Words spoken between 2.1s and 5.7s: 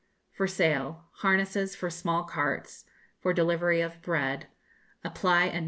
carts for delivery of bread; apply at No.